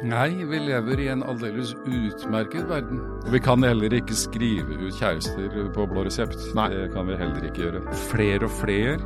[0.00, 3.02] Nei, vi lever i en aldeles utmerket verden.
[3.20, 6.38] Og vi kan heller ikke skrive ut kjærester på blå resept.
[6.56, 6.70] Nei.
[6.72, 7.82] Det kan vi heller ikke gjøre.
[8.08, 8.96] Flere og flere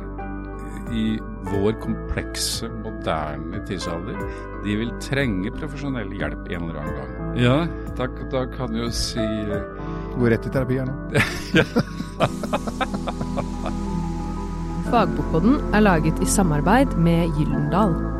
[0.93, 1.19] i
[1.49, 4.17] vår komplekse, moderne tidsalder,
[4.63, 7.11] de vil trenge profesjonell hjelp en eller annen gang.
[7.41, 7.67] Ja,
[7.97, 9.25] da, da kan du jo si
[10.15, 10.95] Gå rett i terapi her nå.
[14.91, 18.14] Fagbokboden er laget i samarbeid med Gyllendal.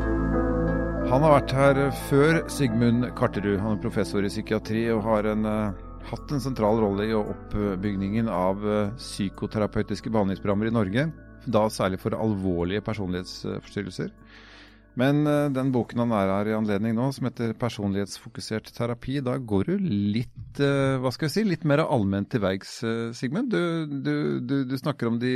[1.06, 1.78] Han har vært her
[2.08, 3.60] før Sigmund Karterud.
[3.62, 8.26] Han er professor i psykiatri og har en, uh, hatt en sentral rolle i oppbyggingen
[8.26, 11.04] av uh, psykoterapeutiske behandlingsprogrammer i Norge.
[11.46, 14.10] Da særlig for alvorlige personlighetsforstyrrelser.
[14.96, 19.36] Men eh, den boken han er her i anledning nå, som heter 'Personlighetsfokusert terapi', da
[19.36, 23.52] går du litt eh, hva skal jeg si, litt mer allment til verks, eh, Sigmund.
[23.52, 25.34] Du, du, du, du snakker om de,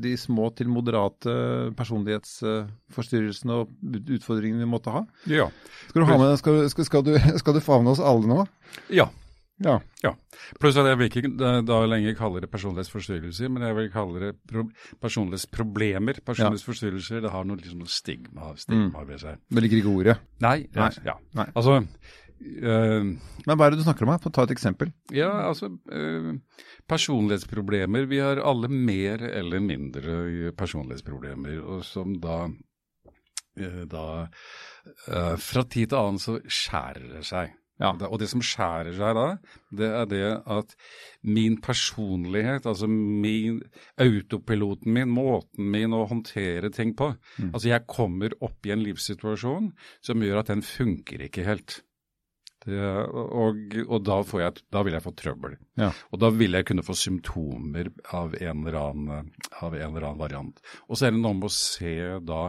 [0.00, 1.34] de små til moderate
[1.76, 3.76] personlighetsforstyrrelsene og
[4.16, 5.04] utfordringene vi måtte ha.
[5.28, 5.50] Ja.
[5.90, 8.40] Skal du, ha med, skal, skal, skal du favne oss alle nå?
[8.88, 9.10] Ja.
[9.64, 9.78] Ja.
[10.04, 10.12] Ja.
[10.60, 14.20] Pluss at jeg vil ikke da, da lenger kalle det personlighetsforstyrrelser, men jeg vil kalle
[14.26, 14.66] det pro
[15.02, 16.20] personlighetsproblemer.
[16.26, 19.40] Personlighetsforstyrrelser, det har noe, liksom, stigma, stigma ved seg.
[19.48, 20.18] Det ligger ikke ordet.
[20.44, 20.90] Nei, Nei.
[21.06, 21.16] ja.
[21.38, 21.48] Nei.
[21.54, 23.08] Altså øh,
[23.46, 24.28] Men hva er det du snakker om her?
[24.28, 24.92] Ta et eksempel.
[25.14, 26.34] Ja, altså øh,
[26.90, 28.06] Personlighetsproblemer.
[28.10, 32.44] Vi har alle mer eller mindre personlighetsproblemer, og som da
[33.56, 34.06] øh, da
[35.40, 37.54] Fra tid til annen så skjærer det seg.
[37.82, 37.90] Ja.
[38.06, 39.38] Og det- som skjærer seg da,
[39.74, 40.76] det er det at
[41.22, 43.60] min personlighet, altså min
[43.98, 47.16] autopiloten min, måten min å håndtere ting på
[47.52, 51.82] Altså jeg kommer opp i en livssituasjon som gjør at den funker ikke helt.
[52.64, 53.58] Det, og,
[53.92, 55.56] og da, får jeg, da vil jeg få trøbbel.
[55.76, 55.90] Ja.
[56.16, 59.26] Og da vil jeg kunne få symptomer av en eller annen,
[59.60, 60.62] av en eller annen variant.
[60.88, 61.92] Og så er det noe med å se
[62.24, 62.46] da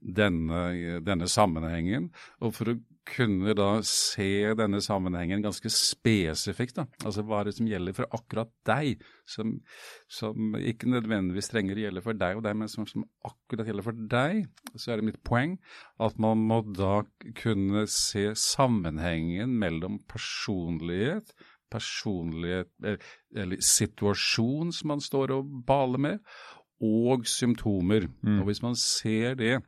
[0.00, 0.62] denne,
[1.04, 2.08] denne sammenhengen.
[2.40, 6.86] Og for å kunne da se denne sammenhengen ganske spesifikt, da.
[7.04, 9.56] Altså hva er det som gjelder for akkurat deg, som,
[10.12, 13.86] som ikke nødvendigvis trenger å gjelde for deg og deg, men som, som akkurat gjelder
[13.86, 14.42] for deg,
[14.74, 15.56] så er det mitt poeng
[16.04, 17.02] at man må da
[17.40, 21.34] kunne se sammenhengen mellom personlighet,
[21.68, 22.70] personlighet
[23.36, 26.22] eller situasjon som man står og baler med,
[26.84, 28.06] og symptomer.
[28.38, 29.58] Og hvis man ser det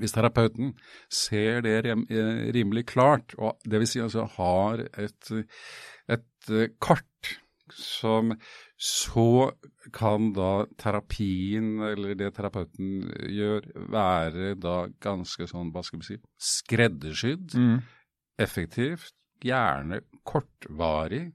[0.00, 0.74] hvis terapeuten
[1.12, 5.32] ser det eh, rimelig klart, og det vil si altså har et,
[6.10, 7.34] et eh, kart
[7.74, 8.34] som
[8.76, 9.50] så
[9.94, 16.18] kan da terapien, eller det terapeuten gjør, være da ganske sånn, hva skal vi si,
[16.36, 17.56] skreddersydd,
[18.44, 21.28] effektivt, gjerne kortvarig,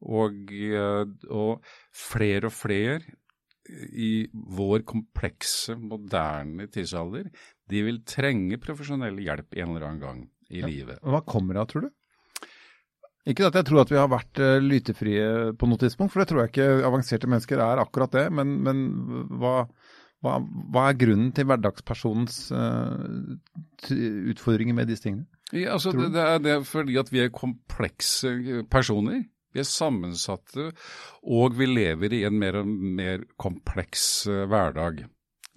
[0.00, 3.18] og, eh, og flere og flere
[3.90, 7.30] i vår komplekse, moderne tidsalder,
[7.70, 10.20] de vil trenge profesjonell hjelp en eller annen gang
[10.50, 11.00] i livet.
[11.06, 11.90] Hva kommer det av, tror du?
[13.30, 15.24] Ikke at jeg tror at vi har vært uh, lytefrie
[15.60, 18.26] på noe tidspunkt, for det tror jeg ikke avanserte mennesker er akkurat det.
[18.34, 18.80] Men, men
[19.38, 19.66] hva,
[20.24, 20.38] hva,
[20.72, 23.36] hva er grunnen til hverdagspersonens uh,
[24.32, 25.28] utfordringer med disse tingene?
[25.52, 29.24] Ja, altså, det, det er det fordi at vi er komplekse personer.
[29.54, 30.70] Vi er sammensatte,
[31.26, 35.06] og vi lever i en mer og mer kompleks eh, hverdag.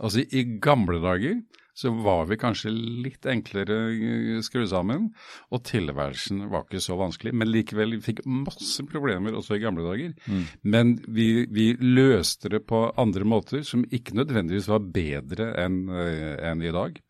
[0.01, 1.43] Altså, i gamle dager
[1.77, 5.07] så var vi kanskje litt enklere eh, skrudd sammen,
[5.53, 7.33] og tilværelsen var ikke så vanskelig.
[7.37, 10.13] Men likevel, vi fikk masse problemer også i gamle dager.
[10.61, 16.65] Men vi, vi løste det på andre måter som ikke nødvendigvis var bedre enn en
[16.65, 17.01] i dag.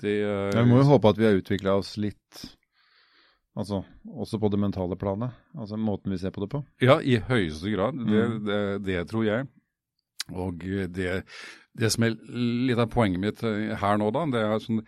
[0.00, 2.44] Det, eh, Jeg må jo håpe at vi har utvikla oss litt,
[3.56, 5.34] altså også på det mentale planet.
[5.58, 6.62] Altså måten vi ser på det på.
[6.82, 7.98] Ja, i høyeste grad.
[7.98, 8.40] Det, Mm.
[8.48, 9.46] det, det tror jeg.
[10.32, 10.58] Og
[10.96, 11.22] det,
[11.76, 14.80] det som er litt av poenget mitt eh, her nå, da, det er sånn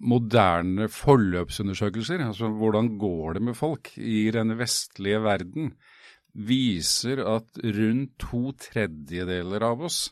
[0.00, 2.22] moderne forløpsundersøkelser.
[2.24, 5.74] Altså hvordan går det med folk i den vestlige verden?
[6.32, 10.04] Viser at rundt to tredjedeler av oss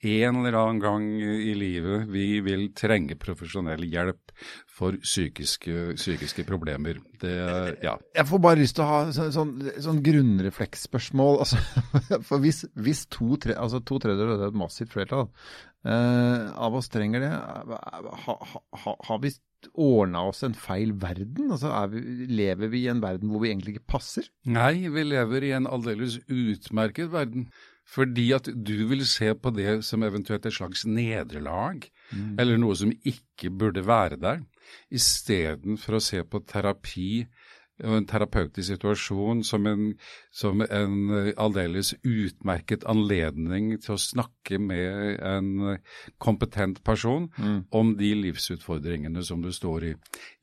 [0.00, 4.32] en eller annen gang i livet vi vil trenge profesjonell hjelp
[4.72, 7.02] for psykiske, psykiske problemer.
[7.20, 7.34] Det,
[7.84, 7.96] ja.
[8.16, 9.52] Jeg får bare lyst til å ha sånn, sånn,
[9.84, 11.42] sånn grunnrefleksspørsmål.
[11.44, 11.60] Altså,
[12.28, 15.28] for hvis, hvis to, tre, altså to tredjedeler, det er et massivt flertall,
[15.84, 19.34] eh, av oss trenger det, ha, ha, har vi
[19.76, 21.50] ordna oss en feil verden?
[21.52, 24.30] Altså, er vi, lever vi i en verden hvor vi egentlig ikke passer?
[24.48, 27.50] Nei, vi lever i en aldeles utmerket verden.
[27.90, 31.82] Fordi at du vil se på det som eventuelt et slags nederlag,
[32.38, 34.44] eller noe som ikke burde være der,
[34.94, 37.24] istedenfor å se på terapi
[37.80, 39.84] en terapeutisk situasjon som en,
[40.36, 45.78] som en eh, aldeles utmerket anledning til å snakke med en
[46.20, 47.58] kompetent person mm.
[47.76, 49.94] om de livsutfordringene som du står i.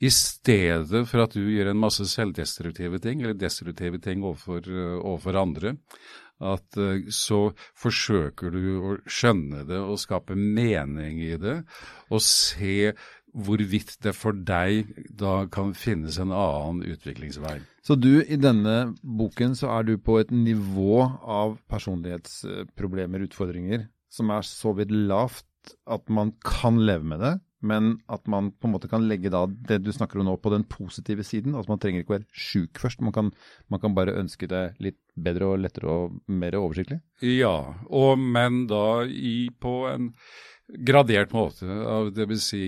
[0.01, 4.65] I stedet for at du gjør en masse selvdestruktive ting, eller destruktive ting overfor,
[4.97, 5.77] overfor andre,
[6.37, 6.77] at
[7.13, 7.39] så
[7.79, 11.61] forsøker du å skjønne det og skape mening i det,
[12.13, 12.93] og se
[13.37, 17.57] hvorvidt det for deg da kan finnes en annen utviklingsvei.
[17.85, 24.31] Så du, i denne boken så er du på et nivå av personlighetsproblemer, utfordringer, som
[24.33, 25.45] er så vidt lavt
[25.89, 29.45] at man kan leve med det, men at man på en måte kan legge da
[29.47, 31.55] det du snakker om nå på den positive siden.
[31.55, 33.31] Altså man trenger ikke å være sjuk først, man kan,
[33.73, 36.99] man kan, bare ønske det litt bedre og lettere og mer oversiktlig?
[37.25, 40.11] Ja, og, men da i, på en
[40.67, 41.69] gradert måte.
[42.13, 42.65] Det vil si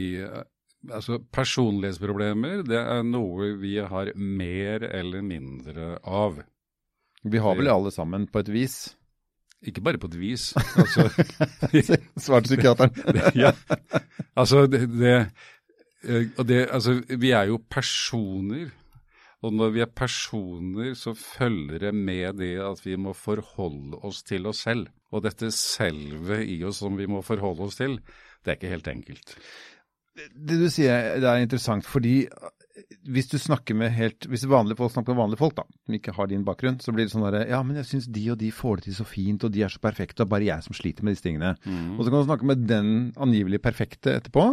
[0.79, 6.37] Altså, Personlighetsproblemer det er noe vi har mer eller mindre av.
[7.27, 8.77] Vi har vel alle sammen på et vis?
[9.67, 10.51] Ikke bare på et vis.
[10.81, 11.09] Altså,
[12.23, 12.93] Svarte psykiateren.
[13.43, 13.53] ja.
[14.35, 15.15] Altså, det, det,
[16.03, 18.69] eh, det, altså, vi er jo personer.
[19.41, 24.23] Og når vi er personer, så følger det med det at vi må forholde oss
[24.23, 24.89] til oss selv.
[25.11, 27.99] Og dette selve i oss som vi må forholde oss til,
[28.43, 29.37] det er ikke helt enkelt
[30.35, 32.23] det du sier det er interessant, fordi
[33.09, 36.13] hvis du snakker med helt, hvis vanlige folk snakker med vanlige folk, da, som ikke
[36.17, 38.51] har din bakgrunn, så blir det sånn derre Ja, men jeg syns de og de
[38.55, 41.05] får det til så fint, og de er så perfekte, og bare jeg som sliter
[41.05, 41.55] med disse tingene.
[41.65, 41.97] Mm.
[41.97, 44.45] Og så kan du snakke med den angivelig perfekte etterpå,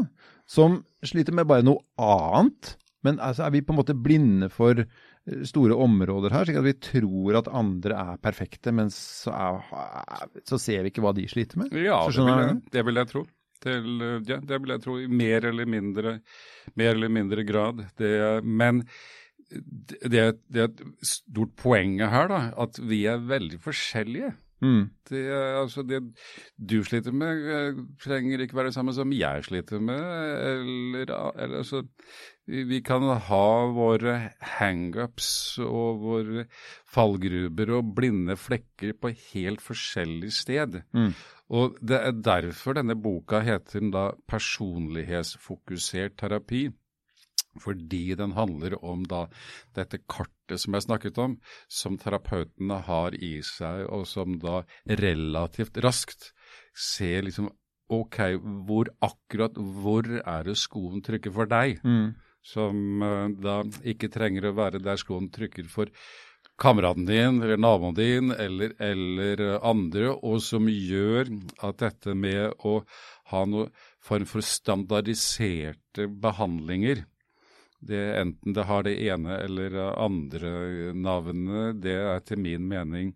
[0.51, 2.77] som sliter med bare noe annet.
[3.07, 6.67] Men altså, er vi på en måte blinde for eh, store områder her, slik at
[6.67, 11.29] vi tror at andre er perfekte, men så, er, så ser vi ikke hva de
[11.31, 11.75] sliter med?
[11.77, 13.27] Ja, det vil, jeg, det vil jeg tro
[13.65, 16.19] til ja, Det vil jeg tro i mer eller mindre,
[16.75, 17.85] mer eller mindre grad.
[17.99, 18.13] Det,
[18.45, 18.85] men
[19.51, 24.33] det, det, er et stort poeng her, da, at vi er veldig forskjellige.
[24.65, 24.89] Mm.
[25.11, 25.23] Det,
[25.61, 26.01] altså det
[26.57, 30.01] du sliter med, eh, trenger ikke være det samme som jeg sliter med.
[30.01, 31.83] Eller, eller altså,
[32.47, 34.17] vi kan ha våre
[34.57, 35.31] hangups
[35.65, 36.47] og våre
[36.89, 40.81] fallgruber og blinde flekker på helt forskjellig sted.
[40.97, 41.13] Mm.
[41.57, 46.69] Og Det er derfor denne boka heter da personlighetsfokusert terapi.
[47.61, 49.27] Fordi den handler om da
[49.77, 51.39] dette kartet som jeg snakket om,
[51.69, 54.63] som terapeutene har i seg, og som da
[55.01, 56.33] relativt raskt
[56.77, 57.51] ser liksom
[57.93, 58.19] OK,
[58.67, 61.79] hvor akkurat hvor er det skoen trykker for deg?
[61.87, 62.17] Mm.
[62.47, 65.91] Som uh, da ikke trenger å være der skoen trykker for
[66.59, 71.31] kameraten din eller naboen din eller, eller, andre, og som gjør
[71.67, 72.81] at dette med å
[73.33, 73.71] ha noen
[74.03, 77.05] form for standardiserte behandlinger
[77.81, 80.51] det, Enten det har det ene eller andre
[80.95, 83.13] navnet, det er til min mening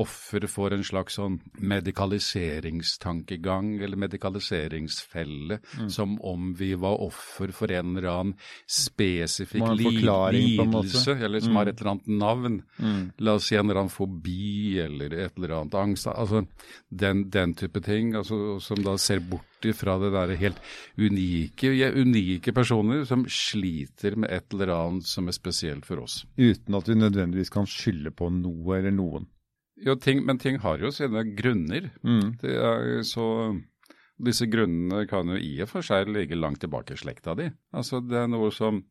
[0.00, 5.90] offer for en slags sånn medikaliseringstankegang eller medikaliseringsfelle, mm.
[5.92, 8.34] som om vi var offer for en eller annen
[8.66, 11.58] spesifikk lidelse, eller som mm.
[11.60, 12.62] har et eller annet navn.
[12.78, 13.10] Mm.
[13.24, 16.06] La oss si en eller annen fobi eller et eller annet angst.
[16.10, 16.38] Altså
[16.88, 20.58] den, den type ting, altså, som da ser bort fra det der helt
[21.00, 26.18] unike, ja, unike personer som sliter med et eller annet som er spesielt for oss.
[26.36, 29.24] Uten at vi nødvendigvis kan skylde på noe eller noen.
[29.82, 31.88] Jo, ting, men ting har jo sine grunner.
[32.06, 32.36] Mm.
[33.02, 33.26] så
[34.22, 37.48] disse grunnene kan jo i og for seg ligge langt tilbake i slekta di.
[37.74, 38.84] Altså, det er noe som,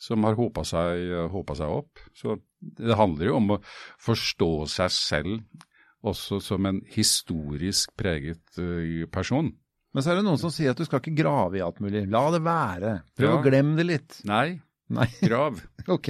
[0.00, 2.02] som har hopa seg, seg, opp.
[2.12, 3.60] Så det handler jo om å
[4.04, 5.66] forstå seg selv
[6.00, 9.50] også som en historisk preget uh, person.
[9.90, 12.04] Men så er det noen som sier at du skal ikke grave i alt mulig.
[12.12, 12.92] La det være.
[13.18, 13.38] Prøv ja.
[13.38, 14.20] å glemme det litt.
[14.28, 14.60] Nei.
[14.90, 15.06] Nei.
[15.22, 15.58] Grav.
[15.96, 16.08] ok.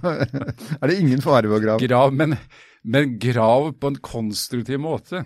[0.80, 1.86] er det ingen fare ved å grave?
[1.86, 2.36] Grav, men
[2.82, 5.24] men grav på en konstruktiv måte.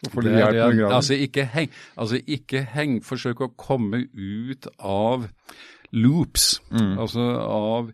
[0.00, 1.68] Hvorfor det, det, det altså ikke heng,
[2.00, 5.28] altså ikke heng, forsøk å komme ut av
[5.90, 6.94] loops, mm.
[7.02, 7.90] altså av,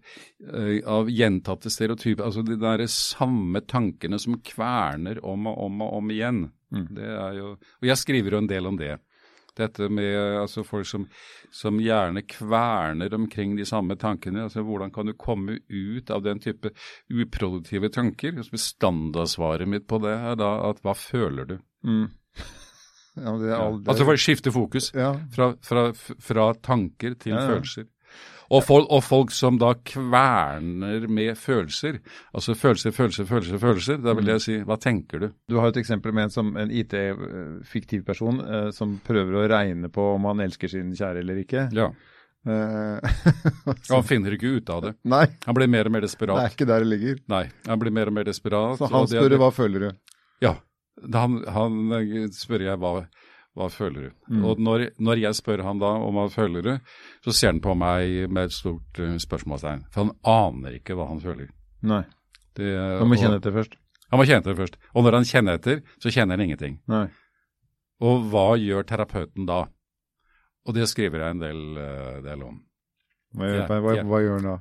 [0.53, 2.29] uh, av, gjentatte stereotyper.
[2.29, 6.45] Altså de der samme tankene som kverner om og om og om igjen.
[6.75, 6.87] Mm.
[6.95, 8.97] Det er jo, og jeg skriver jo en del om det.
[9.57, 11.07] Dette med altså folk som,
[11.55, 14.45] som, gjerne kverner omkring de samme tankene.
[14.47, 16.73] altså Hvordan kan du komme ut av den type
[17.09, 18.43] uproduktive tanker?
[18.45, 21.59] Standardsvaret mitt på det er da at hva føler du?
[21.87, 22.07] Mm.
[23.17, 23.89] Ja, det er aldri...
[23.89, 25.15] Altså for å skifte fokus ja.
[25.33, 27.87] fra, fra, fra, tanker til følelser.
[28.51, 31.99] Og folk, og folk, som da kverner med følelser.
[32.37, 33.59] Altså følelser, følelser, følelser.
[33.59, 34.03] følelser.
[34.05, 35.29] Da vil jeg si hva tenker du?
[35.51, 39.91] Du har et eksempel med en, som, en IT-fiktiv person eh, som prøver å regne
[39.93, 41.67] på om han elsker sin kjære eller ikke.
[41.75, 41.91] Ja.
[42.47, 43.19] Eh,
[43.91, 44.95] Og han finner ikke ut av det.
[45.11, 46.39] Nei, Han blir mer og mer desperat.
[46.39, 47.21] det er ikke der det ligger.
[47.33, 48.79] Nei, han blir mer og mer desperat.
[48.79, 50.17] Så han spør hva føler du?
[50.45, 50.55] Ja.
[51.13, 52.93] Han, han eh, spør jeg hva,
[53.57, 54.11] hva føler du?
[54.29, 54.45] Mm.
[54.45, 56.73] Og når, når jeg spør han da om hva føler du,
[57.25, 59.87] så ser han på meg med et stort eh, spørsmålstegn.
[59.95, 61.49] For han aner ikke hva han føler.
[61.83, 62.03] Nei,
[62.57, 63.75] Det, han må og- kjenne etter først.
[64.11, 64.77] Han må kjenne etter først.
[64.95, 66.77] Og når han kjenner etter, så kjenner han ingenting.
[66.89, 67.07] Nei.
[68.01, 69.65] Og hva gjør terapeuten da?
[70.67, 72.61] Og det skriver jeg en del, eh, del om.
[73.35, 74.03] Hva, gjør- Ja, hva, ja.
[74.05, 74.57] hva gjør han da?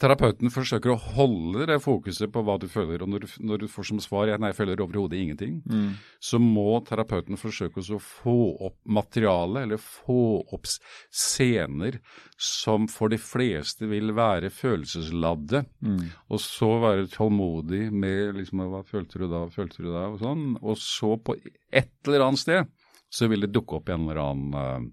[0.00, 3.66] Terapeuten forsøker å holde det fokuset på hva du føler, og når du, når du
[3.70, 5.94] får som svar at nei, jeg føler overhodet ingenting, Mm.
[6.20, 8.34] så må terapeuten forsøke å få
[8.66, 10.66] opp materiale, eller få opp
[11.14, 12.00] scener
[12.36, 16.10] som for de fleste vil være følelsesladde, Mm.
[16.30, 20.58] og så være tålmodig med liksom, hva følte du da, følte du da, og sånn,
[20.62, 21.36] og så på
[21.72, 22.66] et eller annet sted
[23.14, 24.92] så vil det dukke opp en eller annen,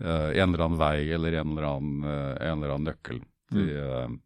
[0.00, 3.20] eh, en eller annen vei, eller en eller annen, uh, en eller annen nøkkel.
[3.54, 3.72] Til,
[4.08, 4.18] Mm.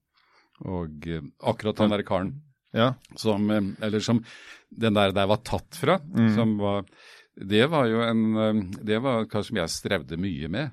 [0.67, 1.21] og eh,
[1.53, 2.33] akkurat han der karen
[2.75, 2.95] Ja.
[3.17, 4.25] som, eh, eller som
[4.71, 6.35] den der der var tatt fra, Mm.
[6.35, 6.85] som var,
[7.39, 10.71] det var jo en, eh, det var kanskje som jeg strevde mye med.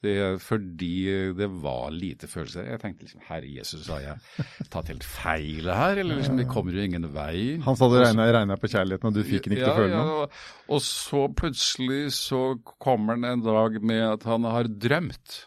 [0.00, 2.68] Det, fordi det var lite følelser.
[2.70, 6.70] Jeg tenkte liksom, herre Jesus, har jeg tatt helt feil her, eller liksom, det kommer
[6.72, 7.58] jo ingen vei.
[7.64, 9.96] Han sa det regna, regna på kjærligheten, og du fikk den ikke til å føle
[9.98, 10.28] noe?
[10.68, 12.44] og så plutselig så
[12.78, 15.46] kommer han en dag med at han har drømt.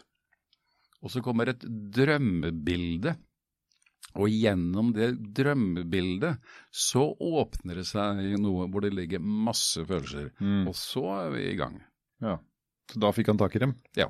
[1.01, 3.15] Og så kommer et drømmebilde.
[4.19, 6.41] Og gjennom det drømmebildet
[6.75, 10.31] så åpner det seg noe hvor det ligger masse følelser.
[10.41, 10.65] Mm.
[10.67, 11.77] Og så er vi i gang.
[12.23, 12.35] Ja.
[12.91, 13.77] Så da fikk han tak i dem?
[13.97, 14.09] Ja.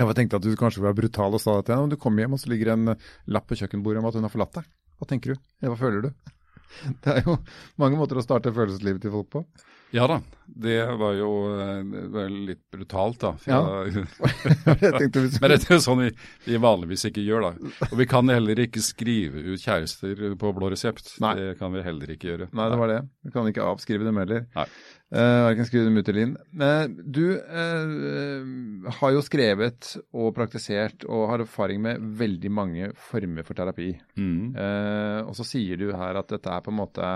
[0.00, 1.92] Jeg tenkte at du kanskje var brutal og sa det til henne.
[1.92, 2.94] Du kommer hjem og så ligger en
[3.28, 4.68] lapp på kjøkkenbordet om at hun har forlatt deg.
[5.00, 5.42] Hva tenker du?
[5.64, 6.12] Hva føler du?
[7.02, 7.34] Det er jo
[7.82, 9.42] mange måter å starte følelseslivet til folk på.
[9.90, 13.32] Ja da, det var jo eh, det var litt brutalt, da.
[13.46, 13.60] Ja.
[15.40, 16.10] Men det er jo sånn vi,
[16.46, 17.72] vi vanligvis ikke gjør, da.
[17.90, 21.16] Og vi kan heller ikke skrive ut kjærester på blå resept.
[21.22, 21.34] Nei.
[21.38, 22.50] Det kan vi heller ikke gjøre.
[22.54, 23.02] Nei, det var det.
[23.26, 24.46] Vi kan ikke avskrive dem heller.
[24.56, 24.66] Nei.
[25.10, 26.36] Uh, Verken skrive dem ut eller inn.
[26.54, 33.46] Men du uh, har jo skrevet og praktisert og har erfaring med veldig mange former
[33.46, 33.90] for terapi.
[34.14, 34.54] Mm.
[34.54, 37.14] Uh, og så sier du her at dette er på en måte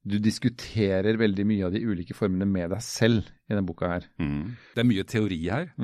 [0.00, 4.06] Du diskuterer veldig mye av de ulike formene med deg selv i denne boka her.
[4.22, 4.56] Mm.
[4.74, 5.74] Det er mye teori her.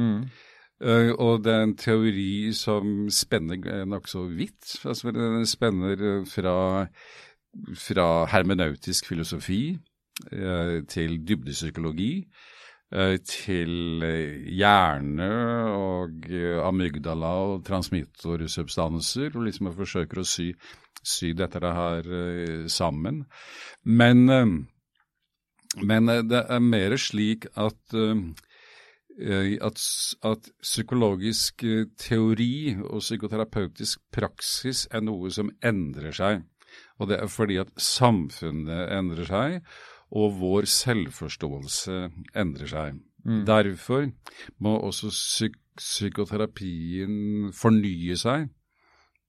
[0.80, 4.78] Eh, og det er en teori som spenner uh, nokså vidt.
[4.84, 6.56] Altså, den spenner eh, fra,
[7.80, 9.60] fra hermenautisk filosofi
[10.32, 12.12] uh, til dybdepsykologi,
[12.92, 15.30] eh, til eh, hjerne
[15.76, 20.52] og eh, amygdala og transmittorsubstanser, og liksom forsøker å sy,
[21.06, 23.24] sy dette her eh, sammen.
[23.84, 27.98] Men, eh, men eh, det er mer slik at
[29.16, 29.80] at,
[30.28, 31.62] at psykologisk
[31.96, 36.42] teori og psykoterapeutisk praksis er noe som endrer seg.
[37.00, 39.56] Og det er fordi at samfunnet endrer seg,
[40.12, 41.96] og vår selvforståelse
[42.36, 43.00] endrer seg.
[43.48, 44.04] Derfor
[44.60, 48.48] må også psyk psykoterapien fornye seg.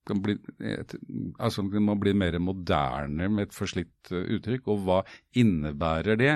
[0.07, 0.95] Den, bli, et,
[1.39, 4.69] altså det må bli mer moderne med et forslitt eh, uttrykk.
[4.73, 5.01] Og hva
[5.37, 6.33] innebærer det?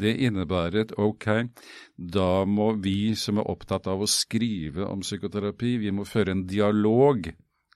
[0.00, 1.28] Det innebærer at ok,
[1.96, 6.46] da må vi som er opptatt av å skrive om psykoterapi, vi må føre en
[6.48, 7.30] dialog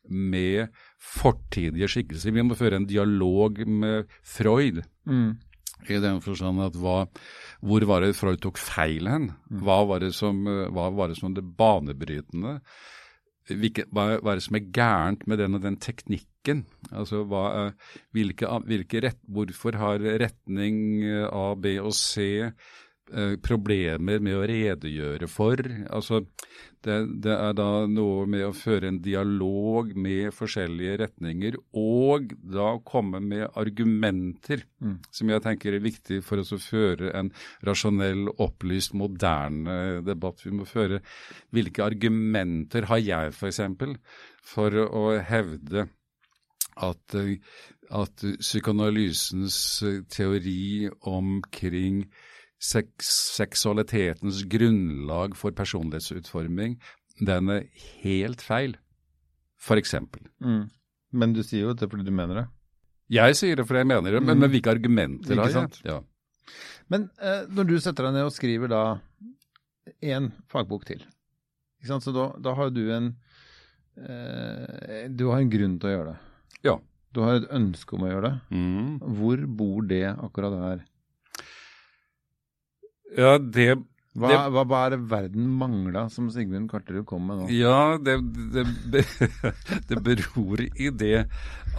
[0.09, 0.69] med
[1.01, 2.35] fortidige skikkelser.
[2.35, 4.83] Vi må føre en dialog med Freud.
[5.09, 5.37] Mm.
[5.85, 7.05] I den forstand at hva,
[7.65, 9.31] hvor var det Freud tok feil hen?
[9.65, 12.61] Hva var det som, eh, hva var det, som det banebrytende?
[13.49, 16.63] Hvilke, hva, hva er det som er gærent med den og den teknikken?
[16.91, 17.75] Altså, hva, er-
[18.17, 22.55] hvilke, hvilke rett, Hvorfor har retning eh, A, B og C eh,
[23.45, 25.61] problemer med å redegjøre for?
[25.93, 26.23] Altså,
[26.85, 32.75] det, det er da noe med å føre en dialog med forskjellige retninger, og da
[32.87, 34.65] komme med argumenter
[35.15, 37.31] som jeg tenker er viktig for oss å føre en
[37.67, 40.45] rasjonell, opplyst, moderne debatt.
[40.45, 41.01] Vi må føre
[41.55, 43.63] hvilke argumenter har jeg f.eks.
[43.79, 43.97] For,
[44.45, 45.89] for å hevde
[46.85, 47.37] at, eh,
[47.95, 52.05] at psykoanalysens eh, teori omkring
[52.61, 56.77] seksualitetens grunnlag for personlighetsutforming,
[57.21, 57.67] den er
[58.03, 58.77] helt feil,
[59.61, 60.27] for eksempel.
[60.43, 60.67] Mm.
[61.15, 62.47] Men du sier jo det fordi du mener det.
[63.15, 64.41] Jeg sier det fordi jeg mener det, men, Mm.
[64.41, 65.81] men hvilke argumenter har jeg?
[65.85, 66.01] Ja.
[66.91, 69.01] Men eh, når du setter deg ned og skriver da
[70.03, 71.05] én fagbok til,
[71.85, 73.15] så da, da har du en
[73.97, 76.19] eh, Du har en grunn til å gjøre det.
[76.65, 76.79] Ja.
[77.13, 78.41] Du har et ønske om å gjøre det.
[78.51, 78.99] Mm.
[79.19, 80.85] Hvor bor det akkurat her?
[83.17, 83.75] Ja, det
[84.15, 87.49] Hva, Det- hva, hva er det verden mangla som Sigmund Karterud kom med nå?
[87.51, 88.15] Ja, det,
[88.55, 89.03] det,
[89.91, 91.25] det beror i det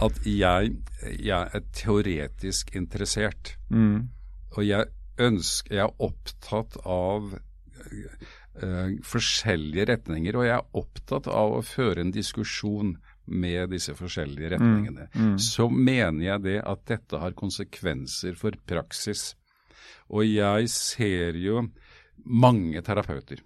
[0.04, 0.74] at jeg,
[1.16, 3.54] jeg er teoretisk interessert.
[3.72, 4.08] Mm.
[4.56, 4.84] Og jeg
[5.18, 12.04] ønsker, jeg er opptatt av uh, forskjellige retninger, og jeg er opptatt av å føre
[12.04, 15.08] en diskusjon med disse forskjellige retningene.
[15.42, 19.32] Så mener jeg det at dette har konsekvenser for praksis.
[20.10, 21.66] Og jeg ser jo
[22.26, 23.42] mange terapeuter.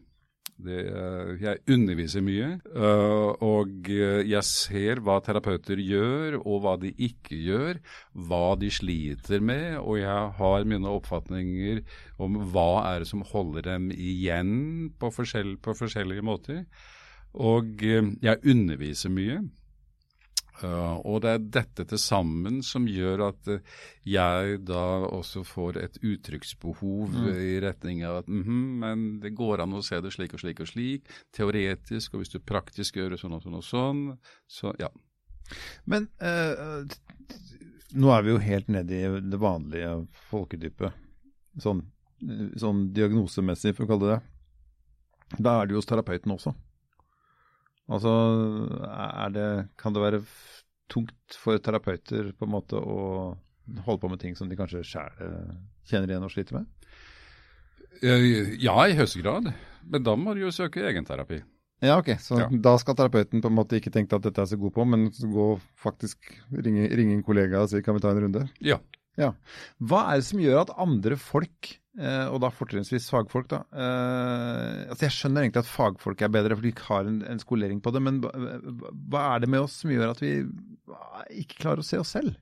[0.61, 6.91] Det, eh, jeg underviser mye, øh, og jeg ser hva terapeuter gjør, og hva de
[7.01, 7.81] ikke gjør,
[8.13, 11.81] hva de sliter med, og jeg har mine oppfatninger
[12.21, 16.67] om hva er det som holder dem igjen på, forskjell, på forskjellige måter.
[17.33, 19.41] Og øh, jeg underviser mye.
[20.65, 23.61] Uh, og det er dette til sammen som gjør at uh,
[24.07, 27.29] jeg da også får et uttrykksbehov mm.
[27.33, 30.61] i retning av at mhm, men det går an å se det slik og slik
[30.65, 34.03] og slik, teoretisk, og hvis du praktisk gjør det sånn og sånn og sånn,
[34.51, 34.91] så ja.
[35.91, 36.85] Men eh,
[37.99, 39.95] nå er vi jo helt nede i det vanlige
[40.31, 40.95] folkedypet,
[41.63, 41.83] sånn,
[42.61, 45.41] sånn diagnosemessig, for å kalle det det.
[45.41, 46.55] Da er det jo hos terapeuten også.
[47.91, 48.11] Altså,
[49.35, 49.47] det,
[49.81, 50.21] kan det være
[50.91, 53.37] tungt for terapeuter på en måte å
[53.87, 55.17] holde på med ting som de kanskje sjæl
[55.91, 56.69] kjenner igjen og sliter med?
[58.01, 59.51] Uh, ja, i høyeste grad.
[59.91, 61.43] Men da må du jo søke egenterapi.
[61.81, 62.15] Ja, ok.
[62.21, 62.49] Så Ja.
[62.53, 65.09] da skal terapeuten på en måte ikke tenke at dette er så god på, men
[65.11, 65.47] gå
[65.81, 66.19] faktisk
[66.53, 68.49] ringe, ringe en kollega og si kan vi ta en runde?
[68.61, 68.79] Ja.
[69.17, 69.33] Ja.
[69.81, 71.80] Hva er det som gjør at andre folk, eh,
[72.31, 76.63] og da fortrinnsvis fagfolk, da eh, altså Jeg skjønner egentlig at fagfolk er bedre, for
[76.63, 80.13] de har en, en skolering på det, men hva, er det med oss som gjør
[80.13, 80.37] at vi
[81.43, 82.39] ikke klarer å se oss selv?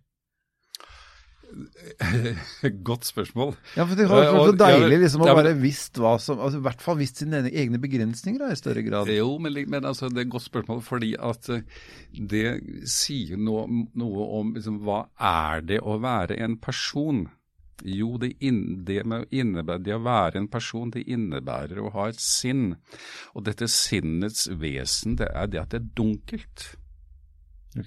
[2.84, 3.54] Godt spørsmål.
[3.76, 6.10] Ja, for Det har Eh, vært så deilig liksom å ja, men- bare visst hva
[6.20, 9.08] som altså I hvert fall visst sine egne begrensninger da, i større grad.
[9.08, 11.62] Jo, men, men altså, det er et godt spørsmål, fordi at eh,
[12.12, 12.44] det
[12.84, 13.64] sier noe,
[13.96, 17.24] noe om liksom, hva er det å være en person?
[17.84, 19.04] Jo, det, inn, det,
[19.84, 22.72] det å være en person, det innebærer å ha et sinn.
[23.34, 26.64] Og dette sinnets vesen, det er det at det er dunkelt.
[27.78, 27.86] Ok.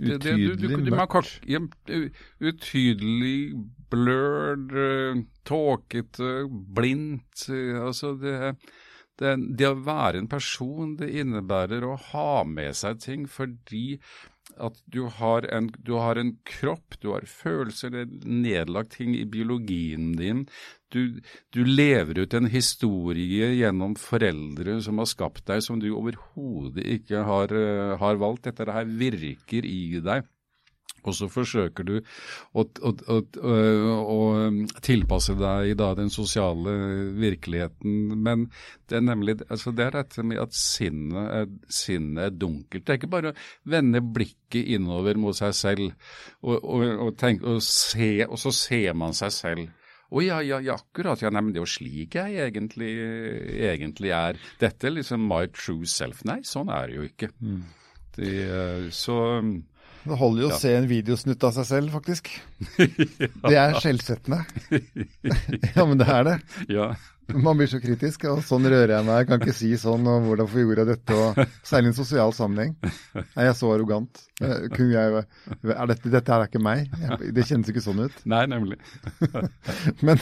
[0.00, 1.40] Det- det- du- du- Utydelig mørkt.
[1.46, 1.58] ja,
[2.40, 3.52] Utydelig,
[3.90, 7.48] blurred, eh, tåkete, blindt.
[7.50, 8.56] eh, Altså det,
[9.18, 13.98] det, det å være en person, det innebærer å ha med seg ting fordi
[14.60, 19.14] at du har en, du har en kropp, du har følelser, det er nedlagt ting
[19.16, 20.44] i biologien din.
[20.92, 21.20] Du,
[21.54, 27.24] du lever ut en historie gjennom foreldre som har skapt deg, som du overhodet ikke
[27.28, 28.48] har, eh, har valgt.
[28.48, 30.26] Dette her virker i deg.
[31.00, 33.16] Og så forsøker du å, å, å,
[34.12, 34.18] å,
[34.84, 36.74] tilpasse deg da den sosiale
[37.16, 38.18] virkeligheten.
[38.20, 38.48] Men
[38.90, 42.84] det er nemlig altså det er dette med at sinnet er, sinnet er dunkelt.
[42.84, 43.38] Det er ikke bare å
[43.72, 45.86] vende blikket innover mot seg selv
[46.42, 49.76] og, og, og, tenke, og, se, og så ser man seg selv.
[50.10, 51.20] Å ja, ja, ja, akkurat.
[51.22, 52.90] Ja, nei, men det er jo slik jeg egentlig,
[53.70, 54.40] egentlig er.
[54.58, 56.24] Dette er liksom my true self.
[56.26, 57.28] Nei, sånn er det jo ikke.
[58.16, 59.20] Det, eh, så
[60.00, 62.30] Det holder jo å se en videosnutt av seg selv, faktisk.
[63.50, 64.42] Det er skjellsettende.
[65.76, 66.36] ja, men det er det.
[66.72, 66.92] ja.
[67.30, 68.24] Man blir så kritisk.
[68.26, 70.88] og Sånn rører jeg meg, jeg kan ikke si sånn, og hvordan får gjorde jeg
[70.88, 71.14] dette?
[71.14, 72.72] og Særlig i en sosial sammenheng.
[73.38, 74.22] Er jeg så arrogant?
[74.42, 75.22] Eh, Kunne jeg,
[75.76, 76.90] er dette, dette er ikke meg.
[77.36, 78.18] Det kjennes ikke sånn ut.
[78.30, 78.80] Nei, nemlig.
[80.06, 80.18] Men,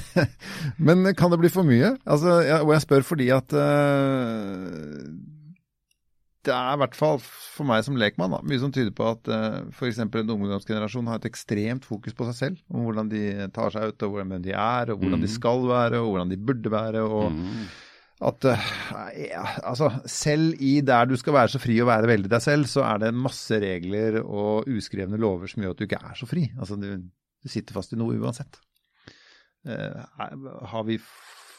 [0.76, 1.94] men kan det bli for mye?
[2.04, 5.08] Altså, jeg, og jeg spør fordi at eh,
[6.48, 9.28] det er i hvert fall for meg som lekmann da, mye som tyder på at
[9.30, 9.98] uh, f.eks.
[10.02, 13.22] en ungdomsgenerasjon har et ekstremt fokus på seg selv, om hvordan de
[13.54, 16.40] tar seg ut, og hvordan de er, og hvordan de skal være, og hvordan de
[16.50, 17.04] burde være.
[17.04, 17.68] og Mm.
[18.28, 18.70] at uh,
[19.14, 22.64] ja, altså, selv i der du skal være så fri og være veldig deg selv,
[22.66, 26.26] så er det masse regler og uskrevne lover som gjør at du ikke er så
[26.26, 26.48] fri.
[26.58, 28.58] Altså, du, du sitter fast i noe uansett.
[29.68, 30.98] Eh, er- har vi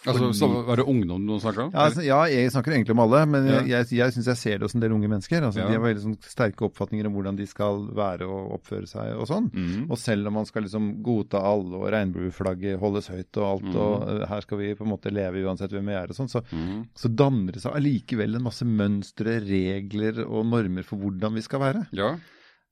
[0.08, 1.72] Altså, så Var det ungdom du snakka om?
[1.74, 3.60] ja, altså, ja, jeg snakker egentlig om alle, men Ja.
[3.68, 5.44] jeg, jeg, syns jeg ser det hos en del unge mennesker.
[5.44, 5.68] Altså, Ja.
[5.68, 9.28] De har veldig sånn, sterke oppfatninger om hvordan de skal være og oppføre seg og
[9.28, 9.50] sånn.
[9.52, 9.90] Mm.
[9.92, 13.76] Og selv om man skal liksom godta alle, og regnbueflagget holdes høyt og alt, Mm.
[13.76, 16.42] og her skal vi på en måte leve uansett hvem vi er og sånn, så,
[16.48, 16.88] Mm.
[16.96, 21.60] så danner det seg allikevel en masse mønstre, regler og normer for hvordan vi skal
[21.60, 21.88] være.
[21.92, 22.16] Ja,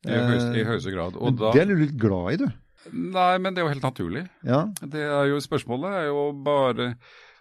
[0.06, 1.16] i høyeste, i høyeste grad.
[1.18, 2.48] Og Men da, Det er du litt glad i, du.
[2.92, 4.26] Nei, men det er jo helt naturlig.
[4.48, 4.66] Ja.
[4.82, 6.92] Det er jo Spørsmålet er jo bare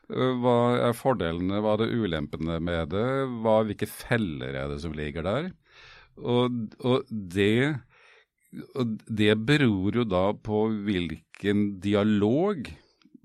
[0.06, 3.06] hva er fordelene, hva er det ulempene med det,
[3.42, 5.48] hva, hvilke feller er det som ligger der.
[6.16, 7.74] Og, og det
[8.78, 12.68] og det beror jo da på hvilken dialog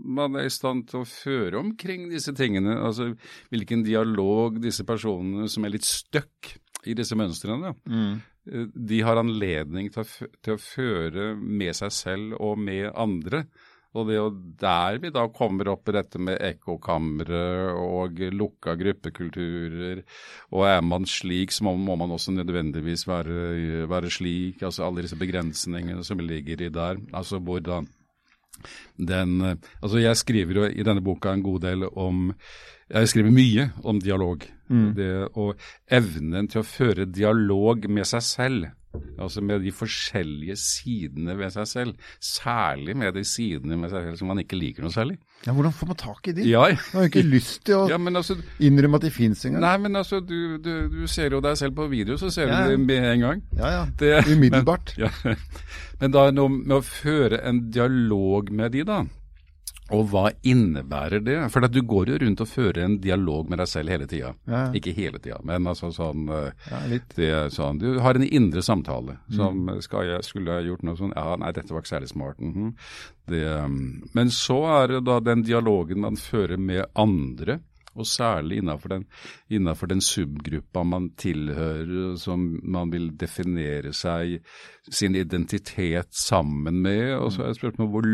[0.02, 2.74] man er i stand til å føre omkring disse tingene.
[2.82, 3.12] Altså
[3.54, 6.56] hvilken dialog disse personene som er litt stuck
[6.90, 12.40] i disse mønstrene, eh, de har anledning til å, til å føre med seg selv
[12.42, 13.46] og med andre.
[13.92, 17.42] Og det er jo der vi da kommer opp i dette med ekkokamre
[17.76, 20.04] og lukka gruppekulturer.
[20.56, 24.64] Og er man slik, så må, man også nødvendigvis være, være slik.
[24.64, 27.02] Altså alle disse begrensningene som ligger i der.
[27.12, 27.90] Altså hvordan
[28.98, 32.34] den eh, Altså jeg skriver jo i denne boka en god del om
[32.92, 34.44] Jeg skriver mye om dialog.
[34.96, 35.60] Det, og
[35.92, 38.68] evnen til å føre dialog med seg selv.
[39.22, 41.92] Altså med de forskjellige sidene ved seg selv.
[42.20, 45.18] Særlig med de sidene med seg selv som man ikke liker noe særlig.
[45.46, 46.48] Ja, Hvordan får man tak i de?
[46.50, 49.64] Ja, Man har jo ikke lyst til å ja altså innrømme at de fins engang.
[49.64, 52.66] Nei, men altså, du, du, du ser jo deg selv på video, så ser Ja,
[52.68, 53.42] du det med en gang.
[53.58, 53.86] Ja, ja.
[54.00, 54.96] Det- Umiddelbart.
[55.02, 55.10] Ja.
[56.02, 59.04] Men da det noe med å føre en dialog med de, da.
[59.92, 61.38] Og hva innebærer det?
[61.52, 64.34] For du går jo rundt og fører en dialog med deg selv hele tida.
[64.48, 64.64] Ja.
[64.78, 67.16] Ikke hele tida, men altså sånn eh, Ja, litt.
[67.16, 69.74] det sånn, Du har en indre samtale som Mm.
[69.82, 72.40] jeg, Skulle jeg gjort noe sånn Ja, nei, dette var ikke særlig smart.
[72.40, 72.74] mhm.
[73.28, 77.60] det, um, men så er det da den dialogen man fører med andre,
[77.96, 79.06] og særlig innenfor den,
[79.52, 84.40] innenfor den subgruppa man tilhører, som man vil definere seg,
[84.90, 87.18] sin identitet sammen med.
[87.20, 88.08] Og så er spørsmålet hvor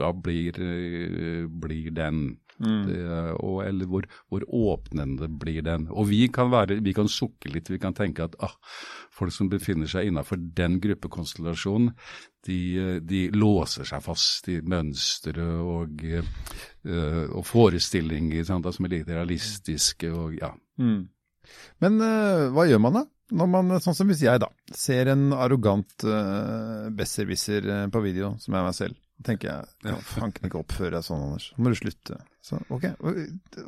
[0.00, 2.38] lukka blir, eh, blir den?
[2.60, 5.88] Det, og, eller hvor, hvor åpnende blir den.
[5.88, 8.52] Og vi kan, være, vi kan sukke litt, vi kan tenke at ah,
[9.10, 11.94] folk som befinner seg innenfor den gruppekonstellasjonen,
[12.44, 19.08] de, de låser seg fast i mønstre og, uh, og forestillinger sant, som er litt
[19.08, 20.12] realistiske.
[20.12, 20.52] og ja.
[20.76, 21.08] Mm.
[21.80, 23.06] Men uh, hva gjør man da?
[23.30, 28.34] Når man, sånn som hvis jeg da, ser en arrogant uh, besserwisser eh, på video,
[28.42, 31.50] som er meg selv, tenker jeg, ja, kan ikke oppføre deg sånn, Anders.
[31.52, 32.18] Så må du slutte.
[32.44, 32.86] Så, ok,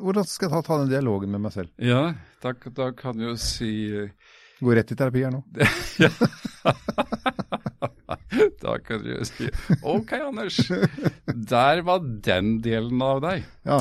[0.00, 1.72] hvordan skal jeg ta, ta den dialogen med meg selv?
[1.82, 4.14] Ja, da, da kan du jo si eh,
[4.62, 5.42] Gå rett i terapi her nå.
[6.02, 6.12] ja.
[8.62, 9.48] Da kan du jo si
[9.88, 10.56] Ok, Anders.
[11.52, 13.44] Der var den delen av deg.
[13.68, 13.80] Ja,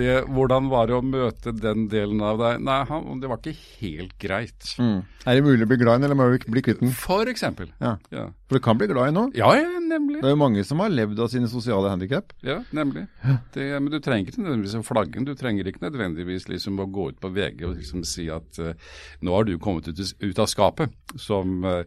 [0.00, 2.62] Det, hvordan var det å møte den delen av deg?
[2.64, 4.72] Nei, han, det var ikke helt greit.
[4.80, 5.02] Mm.
[5.28, 6.94] Er det mulig å bli glad i den, eller må vi bli kvitt den?
[6.96, 7.68] For eksempel.
[7.82, 9.30] Ja, Ja, for du kan bli glad i noe.
[9.36, 10.20] ja, ja nemlig.
[10.22, 12.32] Det er jo mange som har levd av sine sosiale handikap.
[12.46, 13.06] Ja, nemlig.
[13.54, 15.22] Det, men du trenger ikke nødvendigvis å flagge.
[15.26, 18.72] Du trenger ikke nødvendigvis liksom å gå ut på VG og liksom si at uh,
[19.26, 21.82] nå har du kommet ut, ut av skapet som eh,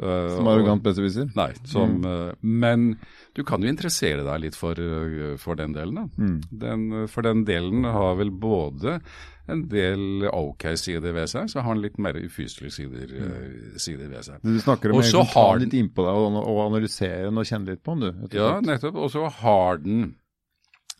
[0.00, 1.28] Som arrogant besserwisser.
[1.36, 2.96] Nei, som, eh, men
[3.34, 5.94] du kan jo interessere deg litt for, eh, for den delen.
[5.94, 6.28] Da.
[6.50, 9.00] Den, eh, for den delen har vel både
[9.46, 14.08] en del ok sider ved seg, så har den litt mer ufyselige sider, eh, sider
[14.08, 14.42] ved seg.
[14.42, 17.66] Du snakker om å ta den litt innpå deg og, og analysere den og kjenne
[17.74, 18.36] litt på den, du.
[18.38, 18.96] Ja, nettopp.
[18.96, 20.16] Og så har den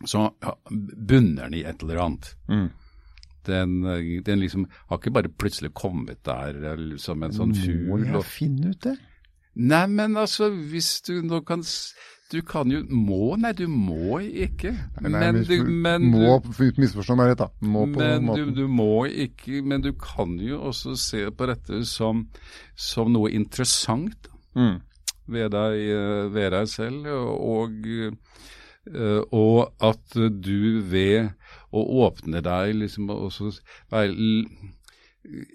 [0.04, 0.34] Så
[0.68, 2.34] bunner den i et eller annet.
[2.50, 2.70] Mm.
[3.44, 3.82] Den,
[4.24, 7.52] den liksom har ikke bare plutselig kommet der som en sånn
[7.88, 8.96] Må jeg og- finne ut det?
[9.56, 11.62] Nei, men altså, hvis du nå kan
[12.32, 13.36] Du kan jo Må?
[13.38, 14.72] Nei, du må ikke.
[15.00, 17.48] Nei, nei, men du, du men må du, misforstå meg rett, da.
[17.60, 18.54] Må på men du, måten.
[18.56, 22.26] du må ikke Men du kan jo også se på dette som,
[22.74, 24.80] som noe interessant Mm.
[25.28, 31.30] ved, deg, eh, ved deg selv, og, eh, og at du ved
[31.74, 33.50] å åpne deg liksom også
[33.90, 34.14] være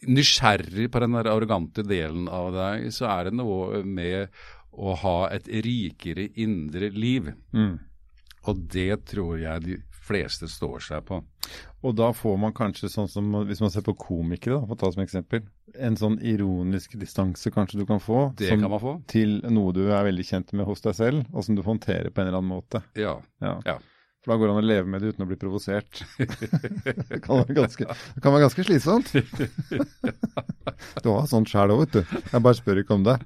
[0.10, 4.32] nysgjerrig på den der arrogante delen av deg, så er det noe med
[4.80, 7.30] å ha et rikere indre liv.
[7.54, 7.78] Mm.
[8.50, 9.78] Og det tror jeg de
[10.10, 11.20] fleste står seg på.
[11.86, 14.80] Og da får man kanskje sånn som hvis man ser på komikere, da, for å
[14.82, 15.44] ta som eksempel,
[15.78, 18.96] en sånn ironisk distanse kanskje du kan få Det som- kan man få.
[19.08, 22.22] til noe du er veldig kjent med hos deg selv, og som du håndterer på
[22.22, 22.84] en eller annen måte.
[22.96, 23.20] Ja.
[23.42, 23.60] Ja.
[23.66, 23.78] Ja.
[24.30, 26.04] For da går det an å leve med det uten å bli provosert.
[26.20, 27.86] det, kan være ganske,
[28.22, 29.10] kan være ganske slitsomt.
[31.04, 32.20] du har sånt sjæl òg, vet du.
[32.30, 33.16] Jeg bare spør ikke om det.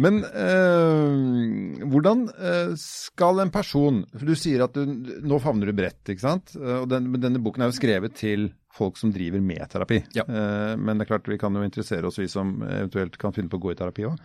[0.00, 4.84] Men eh, hvordan eh, skal en person For du sier at du,
[5.24, 6.56] nå favner du bredt, ikke sant?
[6.56, 10.00] Eh, Og den, denne boken er jo skrevet til folk som driver med terapi.
[10.16, 10.24] Ja.
[10.24, 13.52] Eh, men det er klart vi kan jo interessere oss, vi som eventuelt kan finne
[13.52, 14.16] på å gå i terapi òg.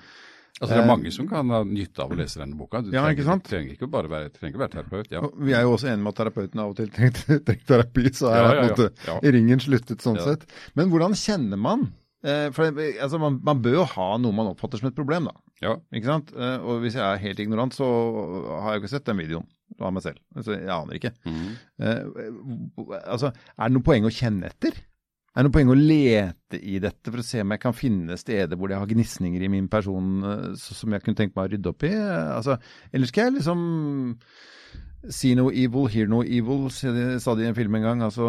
[0.62, 2.84] Altså, det er mange som kan ha nytte av å lese denne boka.
[2.86, 3.44] Du Ja, trenger, ikke sant?
[3.50, 5.10] trenger ikke bare være, trenger ikke være terapeut.
[5.12, 5.22] Ja.
[5.48, 8.38] Vi er jo også enige med at terapeuten av og til trenger terapi, så er
[8.38, 9.18] Ja, ja, ja.
[9.34, 10.46] ringen sluttet sånn sett.
[10.78, 11.88] Men hvordan kjenner man?
[12.24, 15.34] Eh, for altså, man, man bør jo ha noe man oppfatter som et problem, da.
[15.66, 15.74] Ja.
[15.92, 16.32] Ikke sant?
[16.38, 17.84] Eh, og hvis jeg er helt ignorant, så
[18.62, 19.50] har jeg jo ikke sett den videoen
[19.82, 20.22] av meg selv.
[20.38, 21.12] Altså, jeg aner ikke.
[21.26, 21.52] Mm.
[21.82, 24.78] Eh, altså, er det noe poeng å kjenne etter?
[25.34, 28.18] Er det noe poeng å lete i dette for å se om jeg kan finne
[28.22, 31.54] steder hvor jeg har gnisninger i min person eh, som jeg kunne tenkt meg å
[31.56, 31.94] rydde opp i?
[31.98, 32.60] Altså,
[32.94, 33.64] eller skal jeg liksom
[35.12, 38.04] See no evil, hear no evil, sa de i en film en gang.
[38.06, 38.28] Altså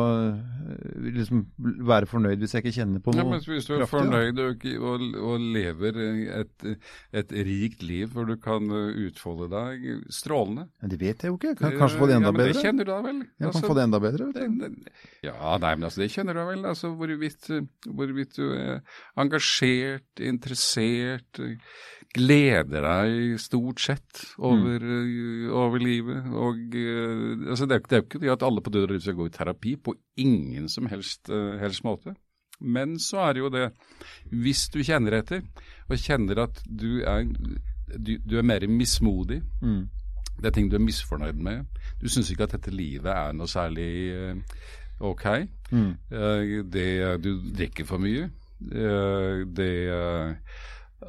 [1.15, 1.45] liksom
[1.87, 4.41] være fornøyd hvis jeg ikke kjenner på noe ja, men Hvis du er kraftig, fornøyd
[4.43, 6.01] og, og, og lever
[6.41, 6.67] et,
[7.15, 11.55] et, rikt liv hvor du kan utfolde deg strålende Men Det vet jeg jo ikke.
[11.61, 12.57] Kan kanskje få det enda ja, men bedre?
[12.57, 13.23] Det kjenner du da vel.
[13.23, 14.29] Jeg altså, kan få det enda bedre.
[14.35, 14.95] Det, det,
[15.29, 16.67] ja, nei, men altså, det kjenner du da vel.
[16.73, 17.51] Altså, hvorvidt,
[17.87, 21.45] hvorvidt du er engasjert, interessert
[22.15, 25.49] gleder deg stort sett over, mm.
[25.55, 26.29] over livet.
[26.31, 28.95] Og, uh, altså det, er, det er jo ikke det at alle på død og
[28.95, 32.15] liv skal gå i terapi, på ingen som helst, uh, helst, måte.
[32.61, 33.65] Men så er det jo det,
[34.31, 35.43] hvis du kjenner etter,
[35.89, 37.27] og kjenner at du er,
[37.99, 39.83] du, du er mer mismodig, mm.
[40.39, 41.67] det er ting du er misfornøyd med,
[41.99, 44.39] du syns ikke at dette livet er noe særlig uh,
[45.11, 45.27] ok,
[45.75, 45.91] mm.
[46.71, 46.87] det,
[47.25, 48.31] du drikker for mye,
[48.65, 49.73] det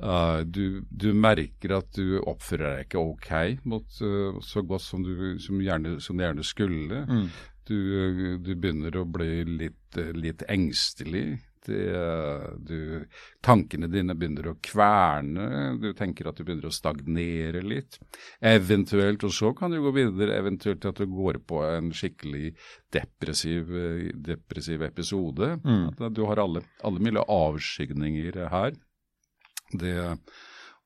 [0.04, 3.32] Uh, du, du, merker at du oppfører deg ikke ok
[3.70, 7.04] mot, uh, så godt som du, som gjerne, som du gjerne skulle.
[7.08, 7.28] Mm.
[7.66, 7.78] Du,
[8.46, 11.40] du, begynner å bli litt, litt engstelig.
[11.66, 11.86] Det,
[12.62, 13.08] du,
[13.42, 15.48] tankene dine begynner å kverne.
[15.82, 17.98] Du tenker at du begynner å stagnere litt.
[18.38, 22.52] Eventuelt, og så kan du gå videre, eventuelt at du går på en skikkelig
[22.94, 23.74] depressiv,
[24.14, 25.56] depressiv episode.
[25.66, 25.88] Mm.
[25.98, 28.78] At du har alle, alle mulige avskygninger her.
[29.72, 29.96] Det,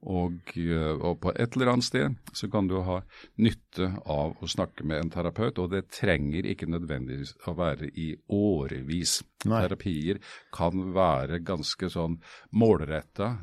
[0.08, 3.02] og, eh, og, på et eller annet sted så kan du ha
[3.44, 8.14] nytte av å snakke med en terapeut, og det trenger ikke nødvendigvis å være i
[8.32, 9.20] årevis.
[9.50, 9.64] Nei.
[9.66, 10.22] Terapier
[10.56, 12.20] kan være ganske sånn
[12.56, 13.34] målretta.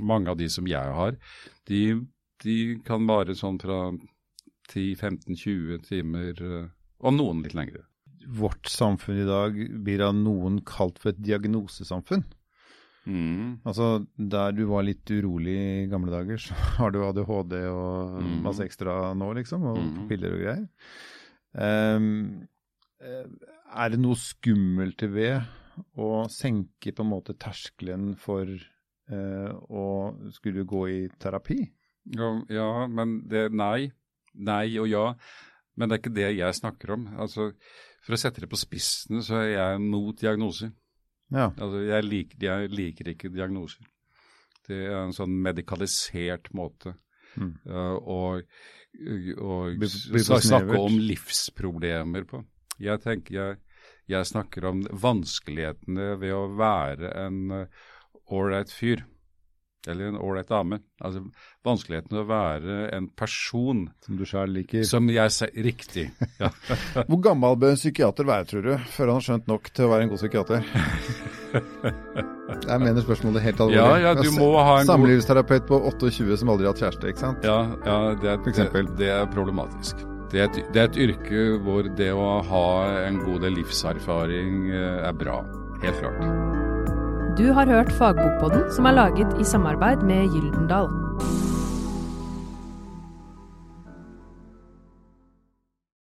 [0.00, 1.16] Mange av de som jeg har,
[1.68, 1.82] de,
[2.44, 3.90] de kan vare sånn fra
[4.72, 6.72] 10-15-20 timer, eh,
[7.04, 7.84] og noen litt lengre.
[8.26, 12.24] Vårt samfunn i dag blir av noen kalt for et diagnosesamfunn.
[13.06, 13.62] Mm.
[13.64, 18.32] Altså, Der du var litt urolig i gamle dager, så har du ADHD og mm.
[18.46, 20.00] masse ekstra nå, liksom, og mm.
[20.10, 20.66] piller og greier.
[21.56, 22.10] Um,
[23.76, 25.46] er det noe skummelt ved
[26.00, 29.86] å senke på en måte terskelen for uh, å
[30.34, 31.60] skulle gå i terapi?
[32.16, 33.90] Ja, ja, men det Nei.
[34.36, 35.06] Nei og ja.
[35.76, 37.06] Men det er ikke det jeg snakker om.
[37.20, 37.50] Altså,
[38.04, 40.70] For å sette det på spissen, så er jeg mot diagnoser.
[41.34, 41.50] Ja.
[41.50, 43.86] Altså, jeg, liker, jeg, liker, ikke diagnoser.
[44.66, 46.96] Det er en sånn medikalisert måte
[47.38, 47.52] mm.
[47.70, 48.20] uh, å,
[49.38, 49.58] å
[50.42, 52.42] snakke om livsproblemer på.
[52.82, 53.60] Jeg tenker jeg,
[54.10, 59.06] jeg, snakker om vanskelighetene ved å være en ålreit uh, fyr.
[59.86, 60.80] Eller en ålreit dame.
[61.00, 61.22] Altså
[61.66, 64.84] vanskeligheten å være en person Som du sjøl liker?
[64.88, 66.06] Som jeg sier Riktig.
[66.40, 66.50] Ja.
[67.08, 69.92] Hvor gammel bør en psykiater være, tror du, før han har skjønt nok til å
[69.92, 70.66] være en god psykiater?
[72.46, 73.78] Jeg mener spørsmålet helt alvorlig.
[73.78, 77.24] Ja, ja, du må ha en Samlivsterapeut på 28 som aldri har hatt kjæreste, ikke
[77.24, 77.46] sant?
[77.46, 80.04] Ja, ja det, er, det, det, er problematisk.
[80.30, 82.68] Det er, et, det er et yrke hvor det å ha
[83.06, 85.42] en god del livserfaring eh, er bra.
[85.82, 86.65] Helt klart.
[87.38, 90.88] Du har hørt Fagbokpodden, som er laget i samarbeid med Gyldendal.